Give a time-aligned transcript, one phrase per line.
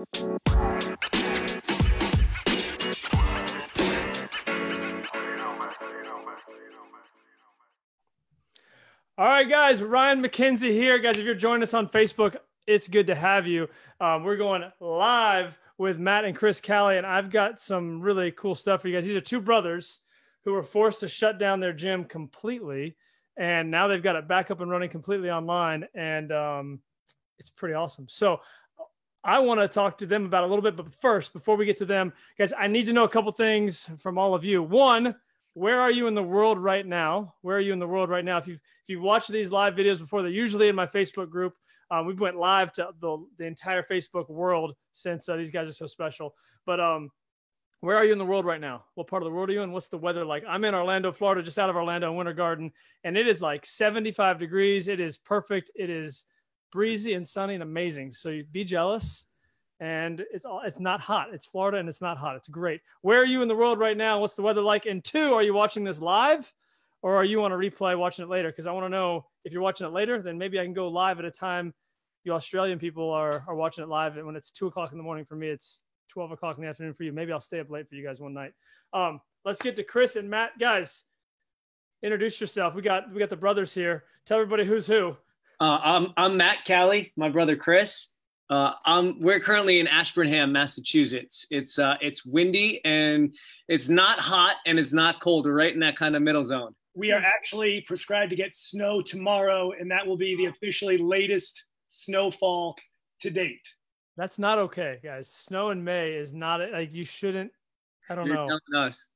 [0.00, 0.06] All
[9.18, 10.98] right, guys, Ryan McKenzie here.
[10.98, 12.36] Guys, if you're joining us on Facebook,
[12.66, 13.68] it's good to have you.
[14.00, 18.54] Um, we're going live with Matt and Chris Cali, and I've got some really cool
[18.54, 19.04] stuff for you guys.
[19.04, 19.98] These are two brothers
[20.44, 22.96] who were forced to shut down their gym completely,
[23.36, 26.80] and now they've got it back up and running completely online, and um,
[27.38, 28.06] it's pretty awesome.
[28.08, 28.40] So
[29.22, 31.76] I want to talk to them about a little bit, but first, before we get
[31.78, 34.62] to them, guys, I need to know a couple things from all of you.
[34.62, 35.14] One,
[35.54, 37.34] where are you in the world right now?
[37.42, 38.38] Where are you in the world right now?
[38.38, 41.54] If you if you watch these live videos before, they're usually in my Facebook group.
[41.90, 45.72] Um, we went live to the, the entire Facebook world since uh, these guys are
[45.72, 46.34] so special.
[46.64, 47.10] But um,
[47.80, 48.84] where are you in the world right now?
[48.94, 49.72] What part of the world are you in?
[49.72, 50.44] What's the weather like?
[50.48, 52.72] I'm in Orlando, Florida, just out of Orlando, Winter Garden,
[53.04, 54.86] and it is like 75 degrees.
[54.86, 55.70] It is perfect.
[55.74, 56.24] It is
[56.70, 58.12] breezy and sunny and amazing.
[58.12, 59.26] So you be jealous
[59.80, 61.28] and it's all it's not hot.
[61.32, 62.36] It's Florida and it's not hot.
[62.36, 62.80] It's great.
[63.02, 64.20] Where are you in the world right now?
[64.20, 64.86] What's the weather like?
[64.86, 66.52] And two, are you watching this live
[67.02, 68.50] or are you on a replay watching it later?
[68.50, 70.88] Because I want to know if you're watching it later, then maybe I can go
[70.88, 71.74] live at a time
[72.24, 75.04] you Australian people are are watching it live and when it's two o'clock in the
[75.04, 77.12] morning for me, it's 12 o'clock in the afternoon for you.
[77.12, 78.52] Maybe I'll stay up late for you guys one night.
[78.92, 80.58] Um, let's get to Chris and Matt.
[80.58, 81.04] Guys,
[82.02, 82.74] introduce yourself.
[82.74, 84.04] We got we got the brothers here.
[84.26, 85.16] Tell everybody who's who.
[85.60, 88.08] Uh, I'm I'm Matt Cali, my brother Chris.
[88.48, 91.46] Uh, um, we're currently in Ashburnham, Massachusetts.
[91.50, 93.34] It's uh, it's windy and
[93.68, 95.44] it's not hot and it's not cold.
[95.44, 96.74] We're right in that kind of middle zone.
[96.94, 101.64] We are actually prescribed to get snow tomorrow, and that will be the officially latest
[101.88, 102.76] snowfall
[103.20, 103.68] to date.
[104.16, 105.30] That's not okay, guys.
[105.30, 107.52] Snow in May is not like you shouldn't.
[108.08, 108.48] I don't You're know.
[108.48, 109.06] telling us.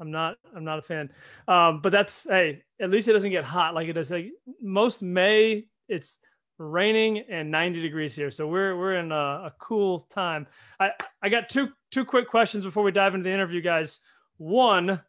[0.00, 0.36] I'm not.
[0.56, 1.10] I'm not a fan.
[1.46, 2.62] Um, but that's hey.
[2.80, 4.10] At least it doesn't get hot like it does.
[4.10, 6.18] Like most May, it's
[6.58, 10.46] raining and 90 degrees here, so we're we're in a, a cool time.
[10.80, 14.00] I I got two two quick questions before we dive into the interview, guys.
[14.38, 15.00] One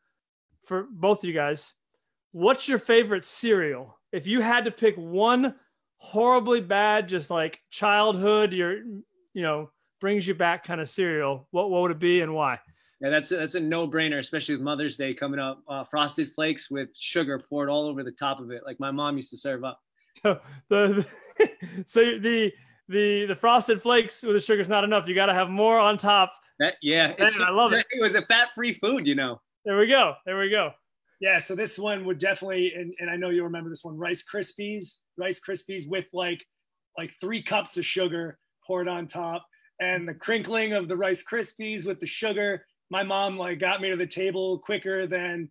[0.66, 1.73] for both of you guys.
[2.31, 3.99] What's your favorite cereal?
[4.11, 5.55] If you had to pick one
[5.98, 8.77] horribly bad, just like childhood, your
[9.33, 9.71] you know
[10.02, 12.60] brings you back kind of cereal, what what would it be and why?
[13.02, 15.61] Yeah, that's a, that's a no brainer, especially with Mother's Day coming up.
[15.67, 19.17] Uh, frosted Flakes with sugar poured all over the top of it, like my mom
[19.17, 19.83] used to serve up.
[20.22, 21.06] So the,
[21.86, 22.52] so the
[22.88, 25.08] the the frosted flakes with the sugar is not enough.
[25.08, 26.34] You got to have more on top.
[26.60, 27.86] That yeah, Man, I love it.
[27.92, 29.42] It was a fat-free food, you know.
[29.66, 30.16] There we go.
[30.26, 30.72] There we go.
[31.20, 34.24] Yeah, so this one would definitely, and, and I know you'll remember this one, Rice
[34.24, 36.45] Krispies, Rice Krispies with like
[36.98, 38.38] like three cups of sugar
[38.68, 39.45] poured on top,
[39.80, 42.66] and the crinkling of the Rice Krispies with the sugar.
[42.90, 45.50] My mom like got me to the table quicker than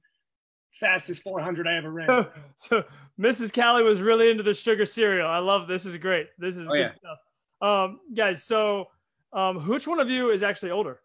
[0.72, 2.06] fastest 400 I ever ran.
[2.08, 2.84] So, so
[3.20, 3.52] Mrs.
[3.54, 5.28] Callie was really into the sugar cereal.
[5.28, 5.86] I love this.
[5.86, 6.28] Is great.
[6.38, 6.92] This is Oh, good yeah.
[6.94, 7.18] stuff.
[7.60, 8.88] Um, guys, so
[9.32, 11.00] um, which one of you is actually older?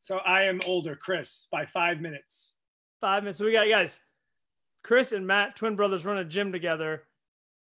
[0.00, 2.54] So I am older, Chris, by five minutes.
[3.00, 3.38] Five minutes.
[3.38, 4.00] So we got guys,
[4.82, 7.04] Chris and Matt, twin brothers, run a gym together.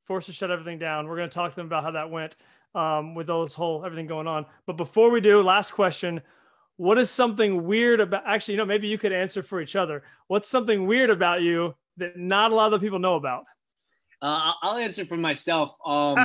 [0.06, 1.08] Forced to shut everything down.
[1.08, 2.38] We're going to talk to them about how that went
[2.76, 4.46] um, with all this whole everything going on.
[4.68, 6.22] But before we do, last question:
[6.78, 8.24] What is something weird about?
[8.26, 10.04] Actually, you know, maybe you could answer for each other.
[10.28, 13.46] What's something weird about you that not a lot of people know about?
[14.22, 15.76] Uh, I'll- answer for myself.
[15.86, 16.18] Um,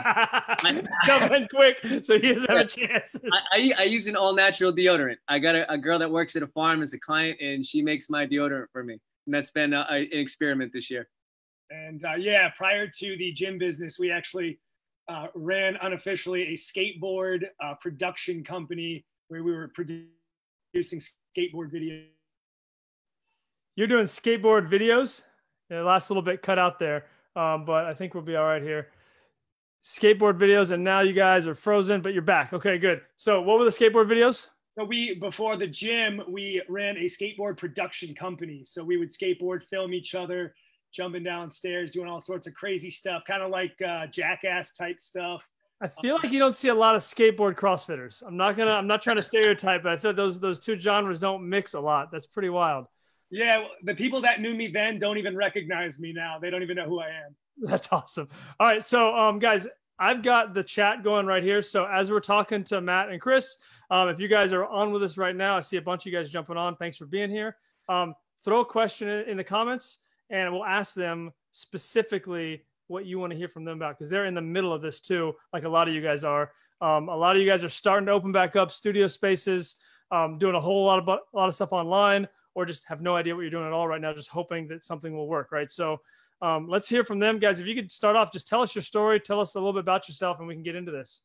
[1.06, 3.16] Jump in quick so he doesn't have a chance.
[3.52, 5.16] I, I, I use an all natural deodorant.
[5.28, 7.82] I got a, a girl that works at a farm as a client, and she
[7.82, 8.94] makes my deodorant for me.
[9.26, 11.08] And that's been a, a- an experiment this year.
[11.70, 14.58] And uh, yeah, prior to the gym business, we actually
[15.08, 20.06] uh, ran unofficially a skateboard uh, production company where we were produ-
[20.72, 22.06] producing skateboard videos.
[23.76, 25.22] You're doing skateboard videos.
[25.68, 28.62] The last little bit cut out there, um, but I think we'll be all right
[28.62, 28.88] here.
[29.84, 32.52] Skateboard videos, and now you guys are frozen, but you're back.
[32.52, 33.02] Okay, good.
[33.16, 34.48] So, what were the skateboard videos?
[34.72, 38.62] So we, before the gym, we ran a skateboard production company.
[38.64, 40.54] So we would skateboard, film each other,
[40.94, 45.46] jumping downstairs, doing all sorts of crazy stuff, kind of like uh, jackass type stuff.
[45.80, 48.22] I feel like you don't see a lot of skateboard CrossFitters.
[48.26, 48.72] I'm not gonna.
[48.72, 51.80] I'm not trying to stereotype, but I feel those those two genres don't mix a
[51.80, 52.12] lot.
[52.12, 52.86] That's pretty wild.
[53.30, 56.38] Yeah, the people that knew me then don't even recognize me now.
[56.38, 57.36] They don't even know who I am.
[57.62, 58.28] That's awesome.
[58.58, 59.66] All right, so um, guys,
[59.98, 61.62] I've got the chat going right here.
[61.62, 63.56] So as we're talking to Matt and Chris,
[63.90, 66.12] um, if you guys are on with us right now, I see a bunch of
[66.12, 66.76] you guys jumping on.
[66.76, 67.56] Thanks for being here.
[67.88, 69.98] Um, throw a question in, in the comments,
[70.28, 74.26] and we'll ask them specifically what you want to hear from them about because they're
[74.26, 76.52] in the middle of this too, like a lot of you guys are.
[76.80, 79.76] Um, a lot of you guys are starting to open back up studio spaces,
[80.10, 83.14] um, doing a whole lot of a lot of stuff online, or just have no
[83.14, 85.52] idea what you're doing at all right now, just hoping that something will work.
[85.52, 85.70] Right.
[85.70, 86.00] So
[86.42, 87.60] um, let's hear from them, guys.
[87.60, 89.80] If you could start off, just tell us your story, tell us a little bit
[89.80, 91.22] about yourself, and we can get into this.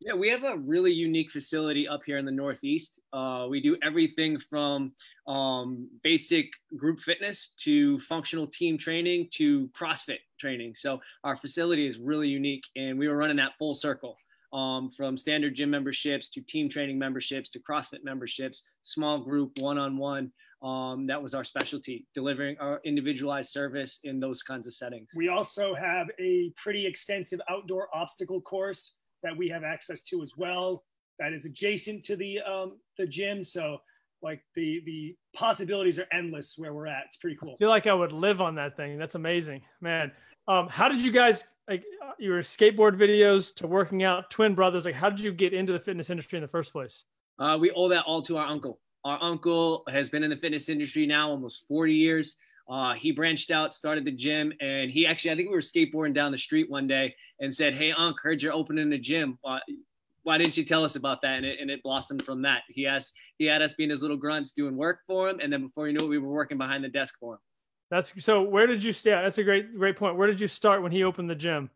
[0.00, 3.00] Yeah, we have a really unique facility up here in the Northeast.
[3.12, 4.92] Uh, we do everything from
[5.26, 10.74] um, basic group fitness to functional team training to CrossFit training.
[10.74, 14.16] So our facility is really unique, and we were running that full circle.
[14.52, 19.76] Um, from standard gym memberships to team training memberships to CrossFit memberships, small group, one
[19.76, 20.32] on one.
[20.62, 25.08] Um, that was our specialty, delivering our individualized service in those kinds of settings.
[25.14, 28.92] We also have a pretty extensive outdoor obstacle course
[29.22, 30.84] that we have access to as well.
[31.18, 33.78] That is adjacent to the um, the gym, so
[34.22, 37.04] like the the possibilities are endless where we're at.
[37.06, 37.54] It's pretty cool.
[37.54, 38.98] I feel like I would live on that thing.
[38.98, 40.12] That's amazing, man.
[40.48, 44.84] Um, how did you guys like uh, your skateboard videos to working out, twin brothers?
[44.84, 47.04] Like, how did you get into the fitness industry in the first place?
[47.38, 48.80] Uh, we owe that all to our uncle.
[49.04, 52.38] Our uncle has been in the fitness industry now almost 40 years.
[52.68, 56.14] Uh, he branched out, started the gym, and he actually, I think we were skateboarding
[56.14, 59.38] down the street one day and said, Hey, Unc, heard you're opening a gym.
[59.42, 59.60] Why,
[60.24, 61.36] why didn't you tell us about that?
[61.36, 62.62] And it, and it blossomed from that.
[62.68, 65.38] He asked, he had us being his little grunts doing work for him.
[65.40, 67.40] And then before you knew it, we were working behind the desk for him.
[67.90, 68.42] That's so.
[68.42, 69.24] Where did you start?
[69.24, 70.16] That's a great, great point.
[70.16, 71.70] Where did you start when he opened the gym?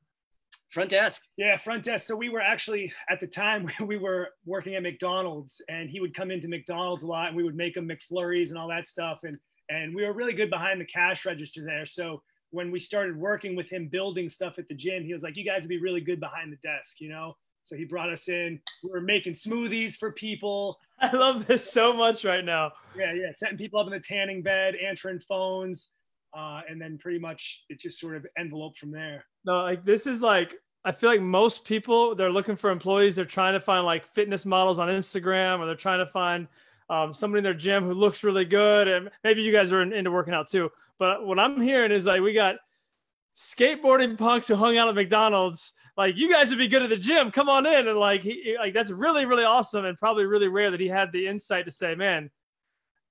[0.68, 1.22] Front desk.
[1.36, 2.06] Yeah, front desk.
[2.06, 6.14] So we were actually at the time we were working at McDonald's, and he would
[6.14, 9.20] come into McDonald's a lot, and we would make him McFlurries and all that stuff,
[9.22, 9.38] and
[9.70, 11.86] and we were really good behind the cash register there.
[11.86, 15.36] So when we started working with him building stuff at the gym, he was like,
[15.36, 17.36] "You guys would be really good behind the desk," you know.
[17.62, 18.60] So he brought us in.
[18.82, 20.78] We were making smoothies for people.
[21.00, 22.72] I love this so much right now.
[22.96, 25.90] Yeah, yeah, setting people up in the tanning bed, answering phones,
[26.36, 29.24] uh, and then pretty much it just sort of enveloped from there.
[29.44, 33.14] No, like this is like I feel like most people they're looking for employees.
[33.14, 36.48] They're trying to find like fitness models on Instagram, or they're trying to find
[36.90, 38.88] um, somebody in their gym who looks really good.
[38.88, 40.70] And maybe you guys are in, into working out too.
[40.98, 42.56] But what I'm hearing is like we got
[43.36, 45.72] skateboarding punks who hung out at McDonald's.
[45.96, 47.30] Like you guys would be good at the gym.
[47.30, 50.70] Come on in, and like he like that's really really awesome, and probably really rare
[50.70, 52.30] that he had the insight to say, man,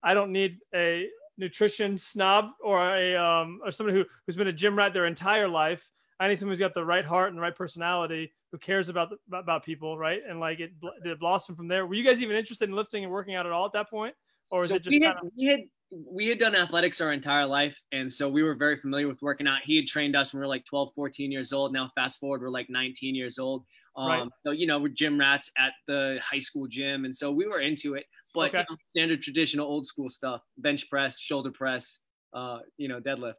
[0.04, 4.54] I don't need a nutrition snob or a um, or somebody who who's been a
[4.54, 5.90] gym rat their entire life.
[6.19, 9.10] I need someone who's got the right heart and the right personality who cares about
[9.10, 10.21] the, about people, right?
[10.27, 10.71] And like it
[11.04, 11.86] did it blossom from there.
[11.88, 14.13] Were you guys even interested in lifting and working out at all at that point,
[14.51, 15.60] or is so it just we had, kind of- we had
[15.92, 19.48] we had done athletics our entire life and so we were very familiar with working
[19.48, 22.19] out he had trained us when we were like 12 14 years old now fast
[22.19, 23.65] forward we're like 19 years old
[23.98, 24.27] um, right.
[24.45, 27.60] so you know we're gym rats at the high school gym and so we were
[27.60, 28.06] into it
[28.36, 28.60] but okay.
[28.60, 32.00] you know, standard traditional old school stuff bench press shoulder press
[32.33, 33.33] uh, you know deadlift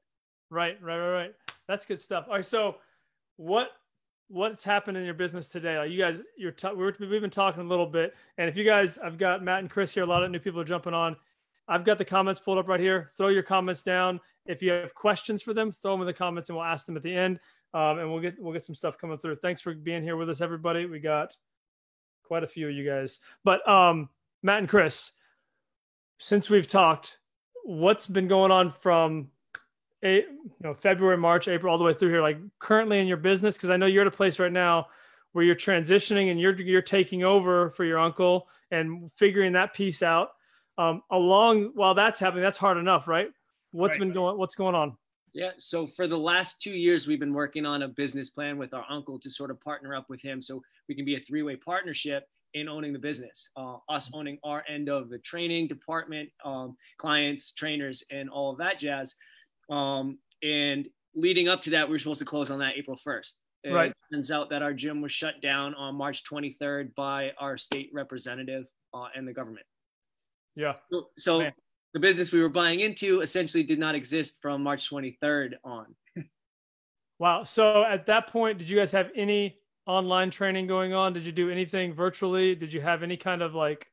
[0.51, 1.35] right right right right
[1.71, 2.77] that's good stuff all right so
[3.37, 3.71] what
[4.31, 5.77] what's happened in your business today?
[5.77, 8.65] Like you guys, you're t- we we've been talking a little bit, and if you
[8.65, 10.05] guys, I've got Matt and Chris here.
[10.05, 11.17] A lot of new people are jumping on.
[11.69, 13.11] I've got the comments pulled up right here.
[13.17, 14.21] Throw your comments down.
[14.47, 16.97] If you have questions for them, throw them in the comments, and we'll ask them
[16.97, 17.39] at the end.
[17.75, 19.37] Um, and we'll get we'll get some stuff coming through.
[19.37, 20.87] Thanks for being here with us, everybody.
[20.87, 21.37] We got
[22.25, 23.19] quite a few of you guys.
[23.45, 24.09] But um,
[24.43, 25.13] Matt and Chris,
[26.19, 27.19] since we've talked,
[27.65, 29.31] what's been going on from
[30.03, 33.17] a, you know February, March, April, all the way through here, like currently in your
[33.17, 33.57] business?
[33.57, 34.87] Because I know you're at a place right now
[35.33, 40.03] where you're transitioning and you're you're taking over for your uncle and figuring that piece
[40.03, 40.31] out.
[40.79, 43.29] Um, along while that's happening, that's hard enough, right?
[43.73, 44.01] What's right.
[44.01, 44.97] been going What's going on?
[45.33, 45.51] Yeah.
[45.59, 48.85] So for the last two years, we've been working on a business plan with our
[48.89, 51.57] uncle to sort of partner up with him, so we can be a three way
[51.57, 52.25] partnership
[52.55, 53.51] in owning the business.
[53.57, 58.59] Uh, us owning our end of the training department, um, clients, trainers, and all of
[58.59, 59.15] that jazz
[59.71, 63.33] um, and leading up to that, we were supposed to close on that April 1st.
[63.63, 63.93] It right.
[64.13, 68.65] turns out that our gym was shut down on March 23rd by our state representative
[68.95, 69.67] uh, and the government.
[70.57, 70.75] Yeah.
[70.91, 71.51] So, so
[71.93, 75.95] the business we were buying into essentially did not exist from March 23rd on.
[77.19, 77.45] wow.
[77.45, 81.13] So at that point, did you guys have any online training going on?
[81.13, 82.55] Did you do anything virtually?
[82.55, 83.87] Did you have any kind of like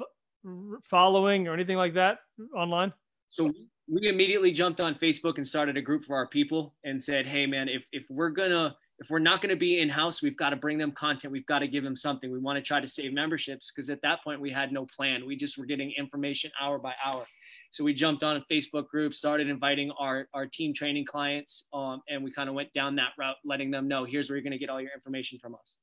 [0.00, 2.18] f- following or anything like that
[2.54, 2.92] online?
[3.26, 7.26] So we immediately jumped on Facebook and started a group for our people and said,
[7.26, 10.50] "Hey, man, if if we're gonna if we're not gonna be in house, we've got
[10.50, 11.32] to bring them content.
[11.32, 12.30] We've got to give them something.
[12.30, 15.26] We want to try to save memberships because at that point we had no plan.
[15.26, 17.26] We just were getting information hour by hour.
[17.70, 22.02] So we jumped on a Facebook group, started inviting our our team training clients, um,
[22.08, 24.58] and we kind of went down that route, letting them know here's where you're gonna
[24.58, 25.78] get all your information from us.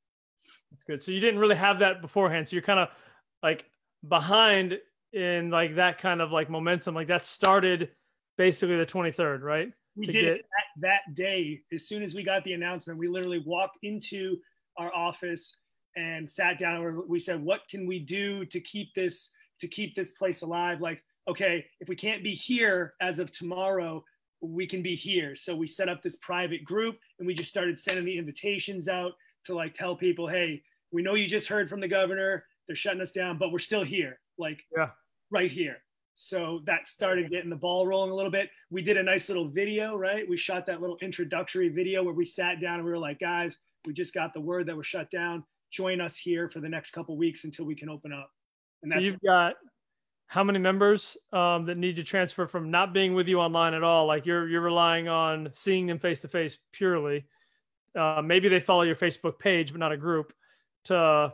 [0.71, 1.03] That's good.
[1.03, 2.47] So you didn't really have that beforehand.
[2.47, 2.89] So you're kind of
[3.43, 3.65] like
[4.07, 4.79] behind
[5.13, 6.95] in like that kind of like momentum.
[6.95, 7.89] Like that started
[8.37, 9.71] basically the 23rd right?
[9.95, 10.45] We to did get...
[10.81, 11.61] that, that day.
[11.73, 14.37] As soon as we got the announcement we literally walked into
[14.77, 15.55] our office
[15.95, 19.95] and sat down and we said what can we do to keep this to keep
[19.95, 20.81] this place alive?
[20.81, 24.03] Like okay if we can't be here as of tomorrow
[24.41, 25.35] we can be here.
[25.35, 29.13] So we set up this private group and we just started sending the invitations out
[29.45, 32.45] to like tell people hey we know you just heard from the governor.
[32.67, 34.89] They're shutting us down, but we're still here, like yeah.
[35.29, 35.77] right here.
[36.15, 38.49] So that started getting the ball rolling a little bit.
[38.69, 40.27] We did a nice little video, right?
[40.27, 43.57] We shot that little introductory video where we sat down and we were like, guys,
[43.85, 45.45] we just got the word that we're shut down.
[45.71, 48.31] Join us here for the next couple weeks until we can open up.
[48.83, 49.55] And that's so you've got
[50.27, 53.83] how many members um, that need to transfer from not being with you online at
[53.83, 54.05] all?
[54.05, 57.25] Like you're you're relying on seeing them face to face purely.
[57.95, 60.33] Uh, maybe they follow your Facebook page, but not a group.
[60.85, 61.33] To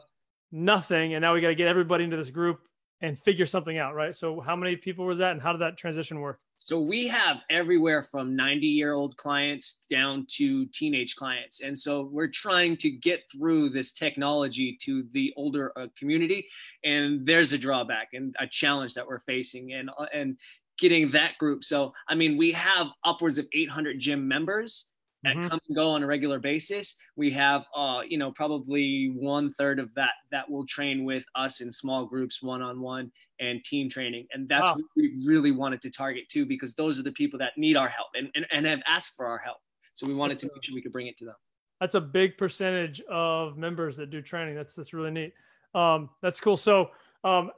[0.51, 2.61] nothing, and now we got to get everybody into this group
[3.01, 4.15] and figure something out, right?
[4.15, 6.39] So, how many people was that, and how did that transition work?
[6.57, 11.61] So we have everywhere from 90 year old clients down to teenage clients.
[11.61, 16.47] And so we're trying to get through this technology to the older uh, community.
[16.83, 20.37] And there's a drawback and a challenge that we're facing and, uh, and
[20.79, 21.63] getting that group.
[21.65, 24.85] So, I mean, we have upwards of 800 gym members
[25.25, 25.47] that mm-hmm.
[25.47, 26.95] come and go on a regular basis.
[27.15, 31.61] We have, uh, you know, probably one third of that that will train with us
[31.61, 34.27] in small groups, one on one, and team training.
[34.31, 34.75] And that's wow.
[34.75, 37.89] what we really wanted to target too, because those are the people that need our
[37.89, 39.57] help and, and, and have asked for our help.
[39.95, 41.35] So we wanted that's to make sure we could bring it to them.
[41.81, 44.55] That's a big percentage of members that do training.
[44.55, 45.33] That's that's really neat.
[45.73, 46.55] Um, that's cool.
[46.55, 46.91] So,
[47.23, 47.51] um,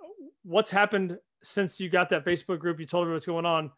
[0.43, 2.79] what's happened since you got that Facebook group?
[2.79, 3.71] You told me what's going on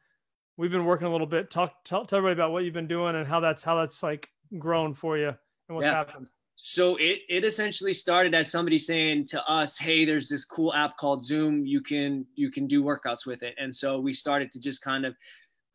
[0.59, 1.49] we've been working a little bit.
[1.49, 4.29] Talk, tell, tell everybody about what you've been doing and how that's how that's like
[4.59, 5.93] grown for you and what's yeah.
[5.93, 6.27] happened.
[6.55, 10.97] So it it essentially started as somebody saying to us, "Hey, there's this cool app
[10.97, 11.65] called Zoom.
[11.65, 15.05] You can you can do workouts with it." And so we started to just kind
[15.05, 15.15] of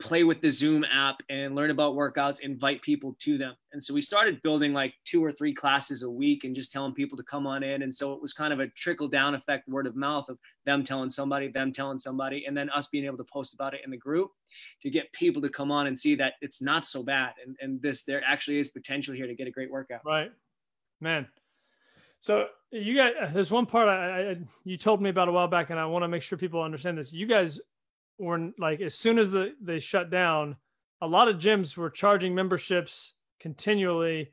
[0.01, 3.55] play with the Zoom app and learn about workouts, invite people to them.
[3.73, 6.95] And so we started building like two or three classes a week and just telling
[6.95, 7.83] people to come on in.
[7.83, 10.83] And so it was kind of a trickle down effect, word of mouth of them
[10.83, 13.91] telling somebody, them telling somebody, and then us being able to post about it in
[13.91, 14.31] the group
[14.83, 17.35] to get people to come on and see that it's not so bad.
[17.45, 20.01] And, and this, there actually is potential here to get a great workout.
[20.05, 20.33] Right.
[21.01, 21.29] Man.
[22.19, 25.71] So you got, there's one part I, I you told me about a while back,
[25.71, 27.13] and I want to make sure people understand this.
[27.13, 27.61] You guys
[28.19, 30.57] or like as soon as the they shut down,
[31.01, 34.31] a lot of gyms were charging memberships continually,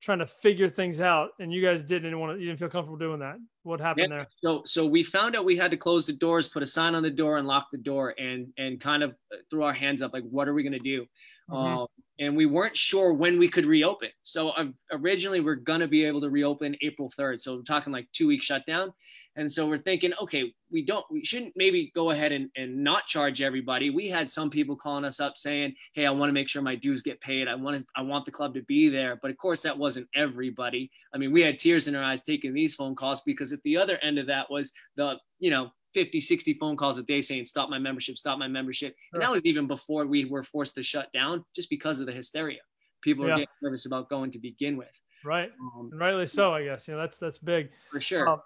[0.00, 1.30] trying to figure things out.
[1.40, 3.36] And you guys didn't want to, you didn't feel comfortable doing that.
[3.62, 4.16] What happened yeah.
[4.16, 4.26] there?
[4.42, 7.02] So so we found out we had to close the doors, put a sign on
[7.02, 9.14] the door, and lock the door, and and kind of
[9.50, 11.06] throw our hands up like, what are we gonna do?
[11.50, 11.54] Mm-hmm.
[11.54, 11.86] Um,
[12.20, 14.10] and we weren't sure when we could reopen.
[14.22, 17.40] So uh, originally we're gonna be able to reopen April 3rd.
[17.40, 18.92] So we're talking like two week shutdown.
[19.36, 23.06] And so we're thinking, okay, we don't, we shouldn't maybe go ahead and, and not
[23.06, 23.90] charge everybody.
[23.90, 26.76] We had some people calling us up saying, Hey, I want to make sure my
[26.76, 27.48] dues get paid.
[27.48, 29.18] I want to, I want the club to be there.
[29.20, 30.90] But of course that wasn't everybody.
[31.12, 33.76] I mean, we had tears in our eyes taking these phone calls because at the
[33.76, 37.44] other end of that was the, you know, 50, 60 phone calls a day saying,
[37.44, 38.94] stop my membership, stop my membership.
[39.12, 42.12] And that was even before we were forced to shut down just because of the
[42.12, 42.58] hysteria.
[43.02, 43.32] People yeah.
[43.32, 44.88] are getting nervous about going to begin with.
[45.24, 45.50] Right.
[45.60, 48.28] Um, and rightly so, I guess, you know, that's, that's big for sure.
[48.28, 48.40] Um,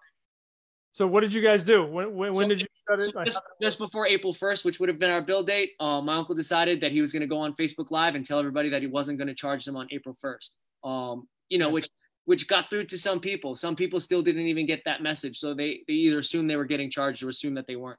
[0.92, 1.84] so what did you guys do?
[1.86, 3.14] When, when, when did you shut it?
[3.24, 6.34] Just, just, before April 1st, which would have been our bill date, uh, my uncle
[6.34, 8.88] decided that he was going to go on Facebook Live and tell everybody that he
[8.88, 10.50] wasn't going to charge them on April 1st.
[10.88, 11.88] Um, you know, which
[12.24, 13.54] which got through to some people.
[13.54, 16.66] Some people still didn't even get that message, so they they either assumed they were
[16.66, 17.98] getting charged or assumed that they weren't.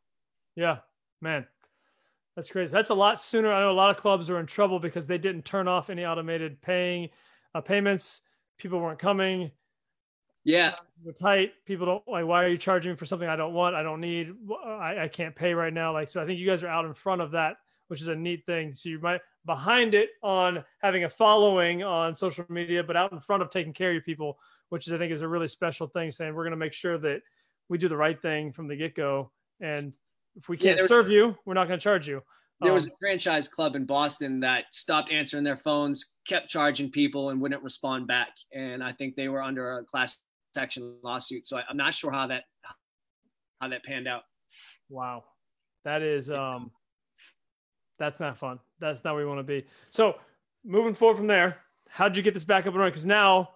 [0.55, 0.77] Yeah,
[1.19, 1.47] man,
[2.35, 2.71] that's crazy.
[2.71, 3.51] That's a lot sooner.
[3.51, 6.05] I know a lot of clubs are in trouble because they didn't turn off any
[6.05, 7.09] automated paying
[7.55, 8.21] uh, payments.
[8.57, 9.51] People weren't coming
[10.49, 10.73] yeah.
[11.07, 11.53] are tight.
[11.65, 13.75] People don't like why are you charging me for something i don't want?
[13.75, 14.33] I don't need
[14.65, 15.93] I, I can't pay right now.
[15.93, 18.15] Like so i think you guys are out in front of that which is a
[18.15, 18.73] neat thing.
[18.73, 23.19] So you might behind it on having a following on social media but out in
[23.19, 24.37] front of taking care of your people
[24.67, 26.97] which is i think is a really special thing saying we're going to make sure
[26.97, 27.21] that
[27.69, 29.31] we do the right thing from the get-go.
[29.61, 29.95] And
[30.35, 32.21] if we can't yeah, serve you we're not going to charge you.
[32.61, 36.91] There was um, a franchise club in Boston that stopped answering their phones, kept charging
[36.91, 38.29] people, and wouldn't respond back.
[38.53, 40.17] And I think they were under a class
[40.53, 41.45] section lawsuit.
[41.45, 42.43] So I, am not sure how that
[43.59, 44.23] how that panned out.
[44.89, 45.23] Wow,
[45.85, 46.71] that is um,
[47.97, 48.59] that's not fun.
[48.79, 49.65] That's not where we want to be.
[49.89, 50.15] So
[50.65, 51.57] moving forward from there,
[51.89, 52.91] how'd you get this back up and running?
[52.91, 53.51] Because now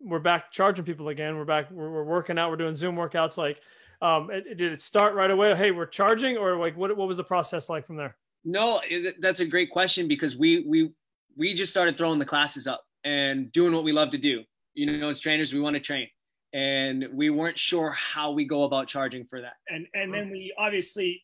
[0.00, 1.36] we're back charging people again.
[1.36, 1.70] We're back.
[1.70, 2.50] We're, we're working out.
[2.50, 3.36] We're doing Zoom workouts.
[3.36, 3.60] Like,
[4.02, 5.54] um, it, did it start right away?
[5.54, 6.94] Hey, we're charging, or like what?
[6.96, 8.16] What was the process like from there?
[8.44, 10.92] No, it, that's a great question because we we
[11.36, 14.98] we just started throwing the classes up and doing what we love to do you
[14.98, 16.08] know, as trainers, we want to train.
[16.52, 19.54] And we weren't sure how we go about charging for that.
[19.68, 21.22] And and then we obviously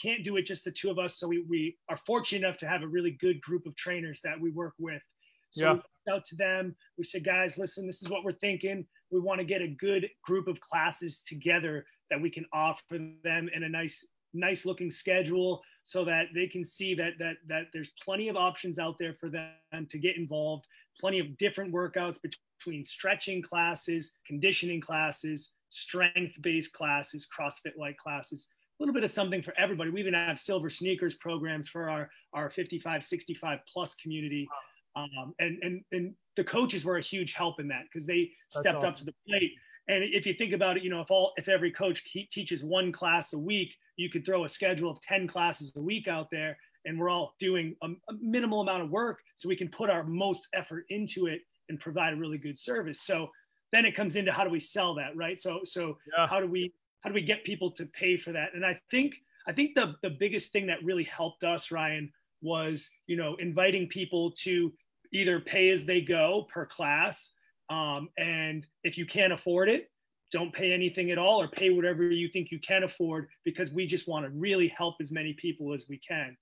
[0.00, 1.18] can't do it just the two of us.
[1.18, 4.40] So we, we are fortunate enough to have a really good group of trainers that
[4.40, 5.02] we work with.
[5.50, 5.72] So yeah.
[5.72, 6.74] we reached out to them.
[6.96, 8.86] We said, guys, listen, this is what we're thinking.
[9.10, 13.50] We want to get a good group of classes together that we can offer them
[13.54, 17.92] in a nice, nice looking schedule so that they can see that that that there's
[18.02, 20.66] plenty of options out there for them to get involved,
[20.98, 22.38] plenty of different workouts between
[22.84, 29.42] stretching classes, conditioning classes, strength based classes, CrossFit like classes, a little bit of something
[29.42, 29.90] for everybody.
[29.90, 34.48] We even have silver sneakers programs for our, our 55, 65 plus community.
[34.96, 38.76] Um, and, and, and the coaches were a huge help in that because they stepped
[38.76, 38.88] awesome.
[38.88, 39.52] up to the plate.
[39.88, 42.92] And if you think about it, you know, if all if every coach teaches one
[42.92, 46.56] class a week, you could throw a schedule of 10 classes a week out there
[46.84, 50.04] and we're all doing a, a minimal amount of work so we can put our
[50.04, 53.00] most effort into it and provide a really good service.
[53.00, 53.28] So
[53.72, 55.40] then it comes into how do we sell that, right?
[55.40, 56.26] So so yeah.
[56.26, 58.50] how do we how do we get people to pay for that?
[58.54, 59.14] And I think
[59.46, 63.88] I think the the biggest thing that really helped us, Ryan, was you know inviting
[63.88, 64.72] people to
[65.12, 67.30] either pay as they go per class,
[67.70, 69.90] um, and if you can't afford it,
[70.30, 73.86] don't pay anything at all, or pay whatever you think you can afford, because we
[73.86, 76.36] just want to really help as many people as we can.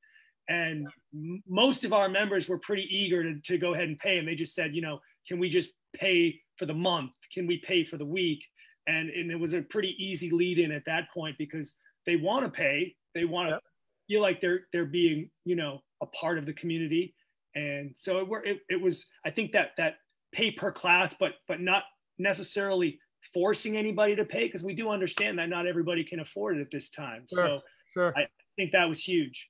[0.50, 4.18] And m- most of our members were pretty eager to, to go ahead and pay,
[4.18, 7.12] and they just said, you know, can we just pay for the month?
[7.32, 8.44] Can we pay for the week?
[8.86, 12.44] And, and it was a pretty easy lead in at that point because they want
[12.44, 12.96] to pay.
[13.14, 13.62] They want to yep.
[14.08, 17.14] feel like they're, they're being, you know, a part of the community.
[17.54, 19.96] And so it, it, it was, I think that, that
[20.32, 21.84] pay per class, but, but not
[22.18, 22.98] necessarily
[23.34, 26.70] forcing anybody to pay because we do understand that not everybody can afford it at
[26.70, 27.24] this time.
[27.32, 27.60] Sure, so
[27.92, 28.14] sure.
[28.16, 28.26] I
[28.56, 29.49] think that was huge.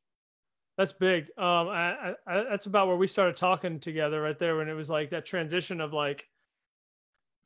[0.81, 1.25] That's big.
[1.37, 4.89] Um, I, I, that's about where we started talking together right there when it was
[4.89, 6.27] like that transition of like,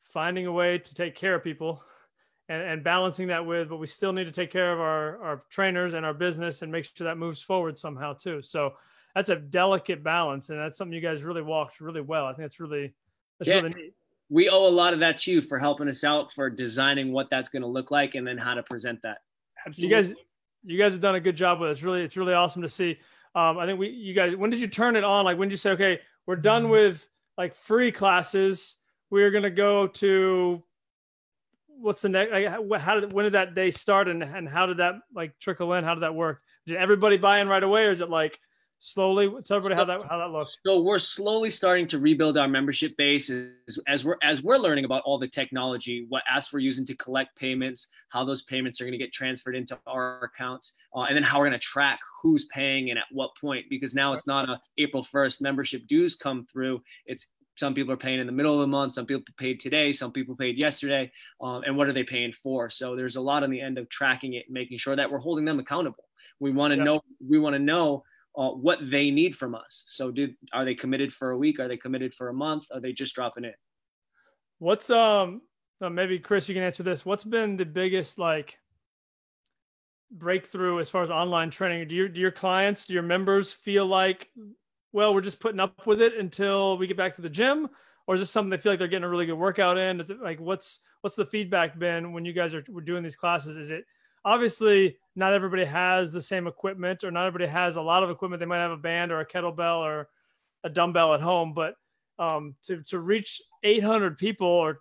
[0.04, 1.82] finding a way to take care of people
[2.48, 5.42] and, and balancing that with, but we still need to take care of our, our
[5.50, 8.40] trainers and our business and make sure that moves forward somehow too.
[8.40, 8.74] So
[9.16, 10.50] that's a delicate balance.
[10.50, 12.26] And that's something you guys really walked really well.
[12.26, 12.94] I think that's really,
[13.40, 13.56] that's yeah.
[13.56, 13.94] really neat.
[14.28, 17.28] We owe a lot of that to you for helping us out for designing what
[17.28, 19.18] that's going to look like and then how to present that.
[19.66, 19.96] Absolutely.
[19.96, 20.14] You guys,
[20.62, 21.72] you guys have done a good job with it.
[21.72, 23.00] It's really, it's really awesome to see.
[23.34, 25.24] Um, I think we, you guys, when did you turn it on?
[25.24, 26.72] Like when did you say, okay, we're done mm-hmm.
[26.72, 28.76] with like free classes
[29.14, 30.62] we're going to go to
[31.78, 34.78] what's the next like, how did when did that day start and, and how did
[34.78, 37.90] that like trickle in how did that work did everybody buy in right away or
[37.90, 38.38] is it like
[38.78, 40.58] slowly tell everybody how that how that looks.
[40.65, 44.84] So we're slowly starting to rebuild our membership base as, as we're as we're learning
[44.84, 48.84] about all the technology what apps we're using to collect payments how those payments are
[48.84, 51.99] going to get transferred into our accounts uh, and then how we're going to track
[52.23, 56.15] who's paying and at what point because now it's not a april 1st membership dues
[56.15, 56.82] come through.
[57.06, 59.93] It's some people are paying in the middle of the month some people paid today
[59.93, 61.10] some people paid yesterday
[61.41, 62.69] um, and what are they paying for?
[62.69, 65.19] So there's a lot on the end of tracking it and making sure that we're
[65.19, 66.04] holding them accountable.
[66.41, 66.84] We want to yeah.
[66.84, 68.04] know we want to know
[68.36, 71.68] uh, what they need from us so do are they committed for a week are
[71.68, 73.54] they committed for a month are they just dropping in?
[74.58, 75.40] what's um
[75.80, 78.58] uh, maybe chris you can answer this what's been the biggest like
[80.10, 83.86] breakthrough as far as online training do your do your clients do your members feel
[83.86, 84.30] like
[84.94, 87.68] well, we're just putting up with it until we get back to the gym?
[88.06, 89.99] Or is this something they feel like they're getting a really good workout in?
[89.99, 93.16] Is it like what's what's the feedback been when you guys are were doing these
[93.16, 93.56] classes?
[93.56, 93.84] Is it
[94.25, 98.41] obviously not everybody has the same equipment or not everybody has a lot of equipment.
[98.41, 100.08] They might have a band or a kettlebell or
[100.65, 101.75] a dumbbell at home, but
[102.19, 104.80] um, to, to reach 800 people or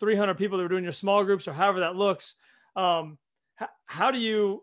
[0.00, 2.34] 300 people that are doing your small groups or however that looks,
[2.76, 3.18] um,
[3.56, 4.62] how, how do you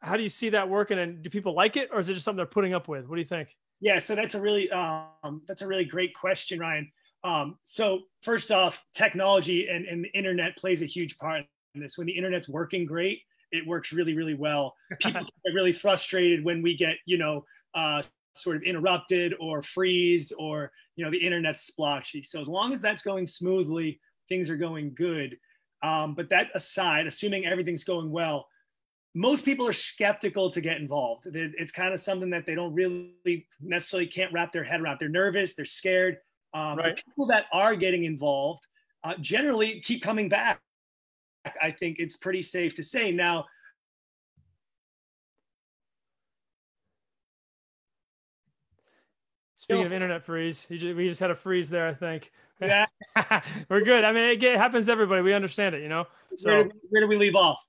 [0.00, 2.24] how do you see that working and do people like it or is it just
[2.24, 3.08] something they're putting up with?
[3.08, 3.56] What do you think?
[3.80, 6.90] Yeah, so that's a really um, that's a really great question, Ryan.
[7.24, 11.44] Um, so first off, technology and, and the internet plays a huge part
[11.74, 11.98] in this.
[11.98, 14.74] When the internet's working great, it works really, really well.
[15.00, 18.02] People get really frustrated when we get, you know, uh,
[18.34, 22.22] sort of interrupted or freeze or, you know, the internet's splotchy.
[22.22, 25.36] So as long as that's going smoothly, things are going good.
[25.82, 28.46] Um, but that aside, assuming everything's going well,
[29.14, 31.26] most people are skeptical to get involved.
[31.32, 34.98] It's kind of something that they don't really necessarily can't wrap their head around.
[35.00, 36.18] They're nervous, they're scared.
[36.54, 36.96] Um, right.
[36.96, 38.64] people that are getting involved
[39.04, 40.60] uh, generally keep coming back.
[41.60, 43.10] I think it's pretty safe to say.
[43.10, 43.46] Now,
[49.56, 51.88] Speaking of internet freeze, just, we just had a freeze there.
[51.88, 52.32] I think.
[52.60, 52.86] Yeah,
[53.68, 54.02] we're good.
[54.02, 55.20] I mean, it, it, happens to everybody.
[55.20, 56.06] We understand it, you know.
[56.38, 57.62] So where do, where do we leave off?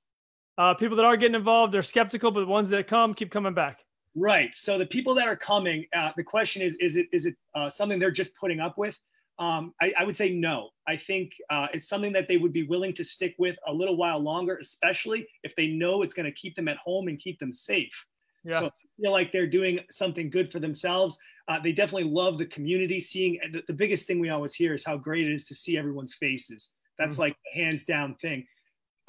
[0.59, 3.53] uh, people that are getting involved, they're skeptical, but the ones that come keep coming
[3.53, 3.85] back.
[4.13, 4.53] Right.
[4.53, 7.69] So the people that are coming, uh, the question is, is it is it uh,
[7.69, 8.99] something they're just putting up with?
[9.39, 10.69] Um, I, I, would say no.
[10.85, 13.95] I think uh, it's something that they would be willing to stick with a little
[13.95, 17.39] while longer, especially if they know it's going to keep them at home and keep
[17.39, 18.05] them safe.
[18.43, 18.59] Yeah.
[18.59, 18.71] So I
[19.01, 21.17] feel like they're doing something good for themselves.
[21.47, 22.99] Uh, they definitely love the community.
[22.99, 25.77] Seeing the, the, biggest thing we always hear is how great it is to see
[25.77, 26.71] everyone's faces.
[26.97, 27.21] That's mm-hmm.
[27.21, 28.45] like a hands down thing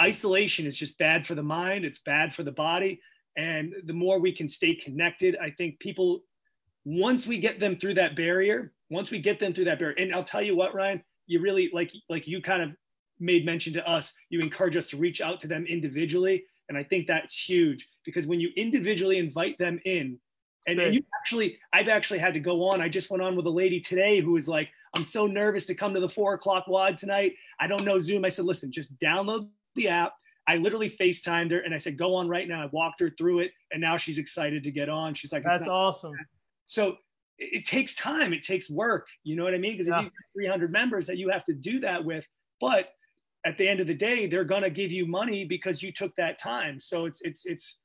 [0.01, 3.01] isolation is just bad for the mind, it's bad for the body.
[3.37, 6.23] And the more we can stay connected, I think people,
[6.99, 10.15] once we get them through that barrier, once we get them through that barrier, and
[10.15, 12.71] I'll tell you what, Ryan, you really like like you kind of
[13.21, 16.83] made mention to us you encourage us to reach out to them individually and i
[16.83, 20.19] think that's huge because when you individually invite them in
[20.67, 23.47] and, and you actually i've actually had to go on i just went on with
[23.47, 26.67] a lady today who was like i'm so nervous to come to the four o'clock
[26.67, 30.15] WOD tonight i don't know zoom i said listen just download the app
[30.49, 32.61] I literally FaceTimed her and I said, go on right now.
[32.61, 35.15] I walked her through it and now she's excited to get on.
[35.15, 36.15] She's like, that's awesome.
[36.71, 36.99] So
[37.37, 38.33] it, it, takes time.
[38.33, 39.09] It takes work.
[39.25, 39.73] You know what I mean?
[39.73, 39.99] Because yeah.
[39.99, 42.25] if you have 300 members that you have to do that with,
[42.61, 42.91] but
[43.45, 46.15] at the end of the day, they're going to give you money because you took
[46.15, 46.79] that time.
[46.79, 47.79] So it's, it's, it's,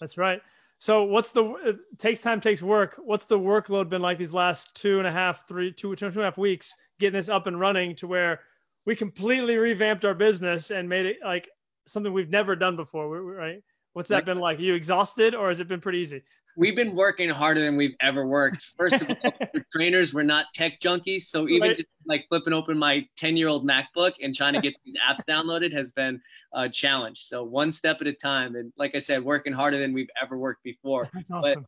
[0.00, 0.40] that's right.
[0.78, 2.94] So what's the, it takes time, takes work.
[2.96, 6.16] What's the workload been like these last two and a half, three, two, two and
[6.16, 8.40] a half weeks, getting this up and running to where
[8.86, 11.50] we completely revamped our business and made it like
[11.86, 13.62] something we've never done before, right?
[13.92, 14.58] What's that like, been like?
[14.58, 16.22] Are you exhausted or has it been pretty easy?
[16.56, 18.70] We've been working harder than we've ever worked.
[18.76, 21.22] First of all, we're trainers, we're not tech junkies.
[21.22, 21.76] So even right.
[21.76, 25.24] just like flipping open my 10 year old MacBook and trying to get these apps
[25.28, 26.20] downloaded has been
[26.52, 27.24] a challenge.
[27.24, 28.56] So one step at a time.
[28.56, 31.08] And like I said, working harder than we've ever worked before.
[31.14, 31.66] That's awesome.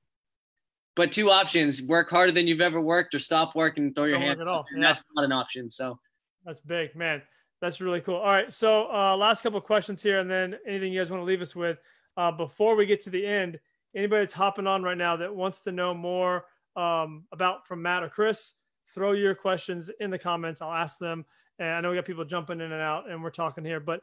[0.94, 4.04] But, but two options work harder than you've ever worked or stop working and throw
[4.04, 4.40] your hand.
[4.40, 4.64] At all.
[4.74, 4.82] Yeah.
[4.82, 5.70] That's not an option.
[5.70, 5.98] So
[6.44, 7.22] that's big, man.
[7.60, 8.16] That's really cool.
[8.16, 8.52] All right.
[8.52, 11.54] So, uh, last couple questions here, and then anything you guys want to leave us
[11.54, 11.78] with
[12.16, 13.58] uh, before we get to the end.
[13.94, 16.46] Anybody that's hopping on right now that wants to know more
[16.76, 18.54] um, about from Matt or Chris,
[18.94, 20.62] throw your questions in the comments.
[20.62, 21.24] I'll ask them.
[21.58, 23.80] And I know we got people jumping in and out, and we're talking here.
[23.80, 24.00] But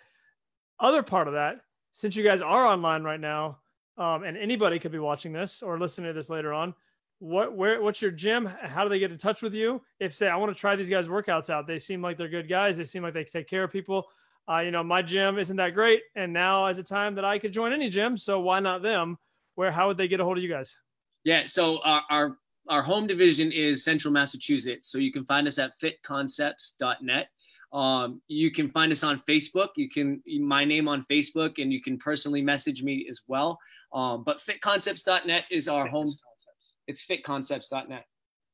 [0.79, 3.57] other part of that, since you guys are online right now,
[3.97, 6.73] um, and anybody could be watching this or listening to this later on,
[7.19, 10.29] what where what's your gym how do they get in touch with you if say
[10.29, 12.83] i want to try these guys workouts out they seem like they're good guys they
[12.85, 14.07] seem like they take care of people
[14.49, 17.37] uh, you know my gym isn't that great and now is a time that i
[17.37, 19.17] could join any gym so why not them
[19.55, 20.77] where how would they get a hold of you guys
[21.23, 22.37] yeah so our our,
[22.69, 27.27] our home division is central massachusetts so you can find us at fitconcepts.net
[27.71, 29.69] um, you can find us on Facebook.
[29.75, 33.59] You can my name on Facebook, and you can personally message me as well.
[33.93, 36.05] Um, but fitconcepts.net is our Fitness home.
[36.05, 36.75] Concepts.
[36.87, 38.05] It's fitconcepts.net.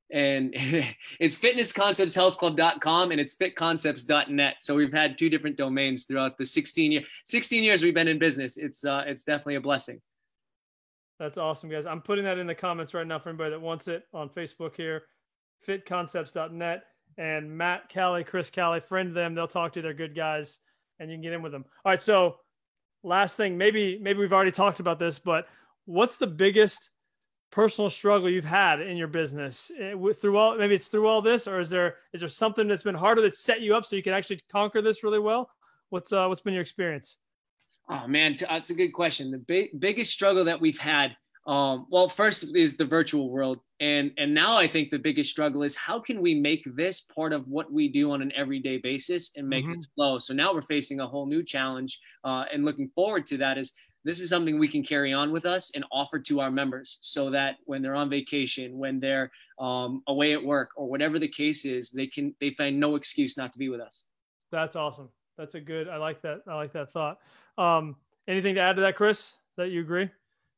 [0.12, 0.54] And
[1.20, 4.56] it's fitnessconceptshealthclub.com and it's fitconcepts.net.
[4.60, 8.20] So we've had two different domains throughout the 16 year 16 years we've been in
[8.20, 8.58] business.
[8.58, 10.00] It's uh, it's definitely a blessing.
[11.20, 11.86] That's awesome, guys.
[11.86, 14.76] I'm putting that in the comments right now for anybody that wants it on Facebook
[14.76, 15.04] here.
[15.65, 16.84] Fitconcepts.net
[17.18, 19.34] and Matt Callie, Chris Callie, friend them.
[19.34, 19.84] They'll talk to you.
[19.84, 20.60] They're good guys,
[21.00, 21.65] and you can get in with them.
[21.86, 22.02] All right.
[22.02, 22.38] So,
[23.04, 25.48] last thing, maybe maybe we've already talked about this, but
[25.86, 26.89] what's the biggest
[27.56, 30.58] personal struggle you've had in your business eh, through all?
[30.58, 33.34] Maybe it's through all this, or is there is there something that's been harder that
[33.34, 35.50] set you up so you can actually conquer this really well?
[35.89, 37.18] What's uh, what's been your experience?
[37.89, 39.32] Oh man, that's a good question.
[39.32, 41.15] The big, biggest struggle that we've had
[41.46, 45.62] um, well, first is the virtual world, and and now I think the biggest struggle
[45.62, 49.32] is how can we make this part of what we do on an everyday basis
[49.36, 49.80] and make mm-hmm.
[49.80, 50.18] it flow.
[50.18, 53.74] So now we're facing a whole new challenge, uh, and looking forward to that is
[54.04, 57.30] this is something we can carry on with us and offer to our members, so
[57.32, 61.66] that when they're on vacation, when they're um, away at work, or whatever the case
[61.66, 64.04] is, they can they find no excuse not to be with us.
[64.52, 65.10] That's awesome.
[65.38, 65.90] That's a good.
[65.90, 66.42] I like that.
[66.48, 67.20] I like that thought.
[67.58, 69.34] Um, anything to add to that, Chris?
[69.58, 70.10] That you agree?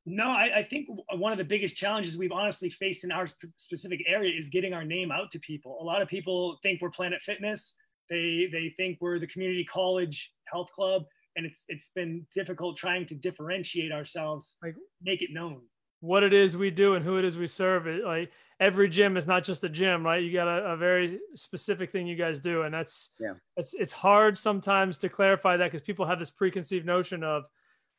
[0.10, 3.26] No, I, I, think uh, one of the biggest challenges we've honestly faced in our
[3.58, 5.78] specific area is getting our name out to people.
[5.82, 7.74] A lot of people think we're Planet Fitness.
[8.10, 11.04] They they think we're the community college health club,
[11.36, 15.64] and it's it's been difficult trying to differentiate ourselves, like make it known
[16.00, 17.86] what it is we do and who it is we serve.
[17.86, 20.24] It like every gym is not just a gym, right?
[20.24, 23.34] You got a, a very specific thing you guys do, and that's yeah.
[23.58, 27.46] It's it's hard sometimes to clarify that because people have this preconceived notion of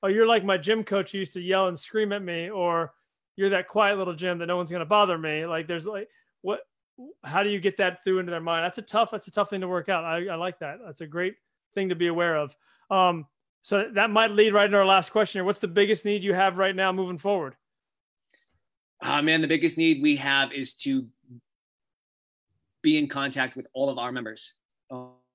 [0.02, 2.92] oh, you're like my gym coach who used to yell and scream at me, or
[3.36, 5.46] you're that quiet little gym that no one's going to bother me.
[5.46, 6.08] Like there's like,
[6.42, 6.60] what,
[7.24, 8.64] how do you get that through into their mind?
[8.64, 10.04] That's a tough, that's a tough thing to work out.
[10.04, 10.78] I, I like that.
[10.84, 11.34] That's a great
[11.74, 12.56] thing to be aware of.
[12.90, 13.26] Um,
[13.62, 15.44] so that might lead right into our last question here.
[15.44, 17.54] What's the biggest need you have right now moving forward?
[19.00, 21.06] Uh, man, the biggest need we have is to
[22.82, 24.54] be in contact with all of our members.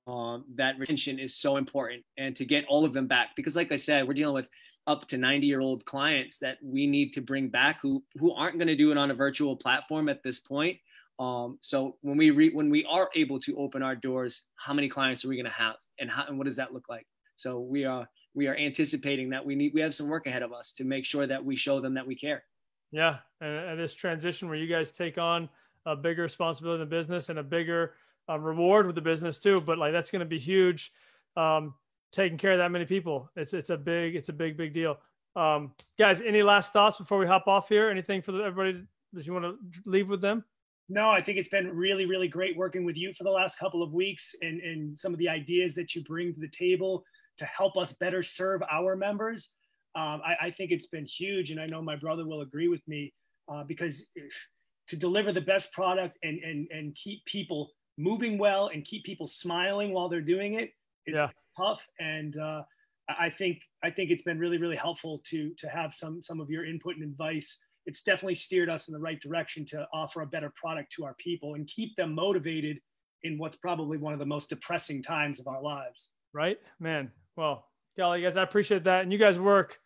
[0.07, 3.29] Um, that retention is so important and to get all of them back.
[3.35, 4.47] Because like i said we're dealing with
[4.85, 8.57] up to 90 year old clients that we need to bring back who who aren't
[8.57, 10.77] going to do it on a virtual platform at this point.
[11.19, 14.89] Um, so when we re, when we are able to open our doors how many
[14.89, 17.07] clients are we going to have and how and what does that look like?
[17.35, 20.51] So we are we are anticipating that we need we have some work ahead of
[20.51, 22.43] us to make sure that we show them that we care.
[22.91, 25.49] Yeah and, and this transition where you guys take on
[25.85, 27.93] a bigger responsibility in the business and a bigger
[28.27, 29.61] um, reward with the business too.
[29.61, 30.91] But like that's going to be huge.
[31.35, 31.73] Um,
[32.11, 34.97] taking care of that many people, it's it's a big it's a big big deal.
[35.35, 37.89] Um, guys, any last thoughts before we hop off here?
[37.89, 38.83] Anything for the, everybody
[39.13, 40.43] that you want to leave with them?
[40.89, 43.81] No, I think it's been really, really great working with you for the last couple
[43.81, 47.05] of weeks and, and some of the ideas that you bring to the table
[47.37, 49.51] to help us better serve our members.
[49.95, 51.51] Um, I, I, think it's been huge.
[51.51, 53.13] And I know my brother will agree with me
[53.47, 54.07] uh, because
[54.87, 59.27] to deliver the best product and, and, and keep people moving well and keep people
[59.27, 60.71] smiling while they're doing it
[61.05, 61.29] is yeah.
[61.57, 61.85] tough.
[61.99, 62.63] And uh,
[63.07, 66.49] I think, I think it's been really, really helpful to, to have some, some of
[66.49, 70.25] your input and advice it's definitely steered us in the right direction to offer a
[70.25, 72.79] better product to our people and keep them motivated
[73.23, 76.11] in what's probably one of the most depressing times of our lives.
[76.33, 77.11] Right, man.
[77.35, 77.65] Well,
[77.97, 79.03] golly, guys, I appreciate that.
[79.03, 79.79] And you guys work.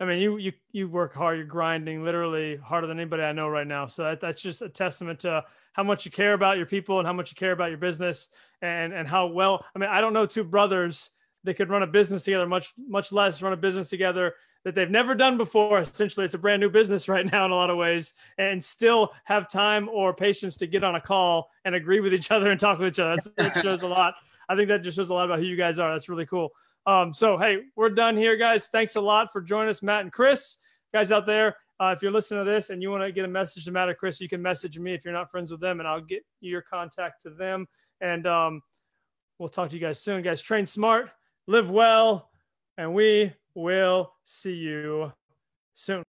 [0.00, 1.36] I mean, you you you work hard.
[1.36, 3.86] You're grinding literally harder than anybody I know right now.
[3.86, 7.06] So that, that's just a testament to how much you care about your people and
[7.06, 8.28] how much you care about your business
[8.62, 9.64] and and how well.
[9.76, 11.10] I mean, I don't know two brothers
[11.44, 14.34] that could run a business together, much much less run a business together
[14.64, 15.78] that they've never done before.
[15.78, 19.12] Essentially, it's a brand new business right now in a lot of ways, and still
[19.24, 22.58] have time or patience to get on a call and agree with each other and
[22.58, 23.16] talk with each other.
[23.16, 24.14] That's, that shows a lot.
[24.48, 25.92] I think that just shows a lot about who you guys are.
[25.92, 26.50] That's really cool.
[26.86, 28.68] Um, so, hey, we're done here, guys.
[28.68, 30.58] Thanks a lot for joining us, Matt and Chris.
[30.92, 33.28] Guys out there, uh, if you're listening to this and you want to get a
[33.28, 35.80] message to Matt or Chris, you can message me if you're not friends with them,
[35.80, 37.66] and I'll get your contact to them.
[38.00, 38.60] And um,
[39.38, 40.42] we'll talk to you guys soon, guys.
[40.42, 41.10] Train smart,
[41.46, 42.30] live well,
[42.76, 45.12] and we will see you
[45.74, 45.98] soon.